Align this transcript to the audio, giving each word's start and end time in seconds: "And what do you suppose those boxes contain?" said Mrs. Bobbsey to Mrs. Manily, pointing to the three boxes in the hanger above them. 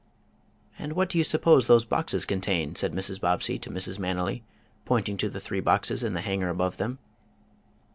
"And 0.79 0.93
what 0.93 1.09
do 1.09 1.19
you 1.19 1.23
suppose 1.23 1.67
those 1.67 1.85
boxes 1.85 2.25
contain?" 2.25 2.73
said 2.73 2.91
Mrs. 2.91 3.21
Bobbsey 3.21 3.59
to 3.59 3.69
Mrs. 3.69 3.99
Manily, 3.99 4.41
pointing 4.83 5.15
to 5.17 5.29
the 5.29 5.39
three 5.39 5.59
boxes 5.59 6.01
in 6.01 6.15
the 6.15 6.21
hanger 6.21 6.49
above 6.49 6.77
them. 6.77 6.97